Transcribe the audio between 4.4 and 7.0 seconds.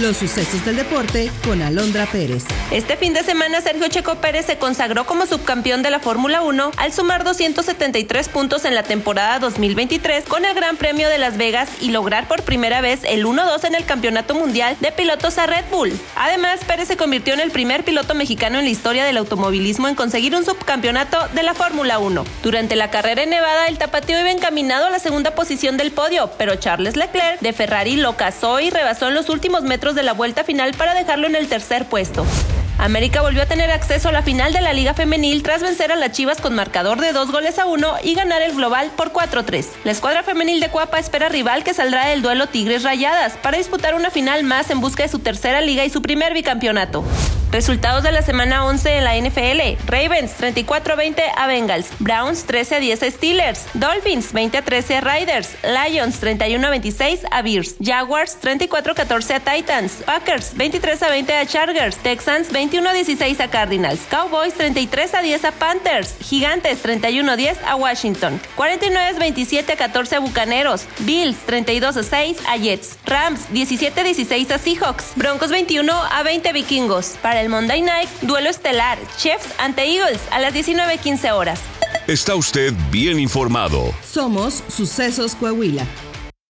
se consagró como subcampeón de la Fórmula 1 al